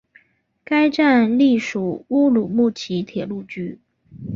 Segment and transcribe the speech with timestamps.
[0.63, 3.79] 该站隶属乌鲁木齐铁路局。